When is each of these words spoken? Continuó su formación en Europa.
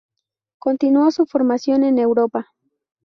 Continuó 0.57 1.11
su 1.11 1.27
formación 1.27 1.83
en 1.83 1.99
Europa. 1.99 2.49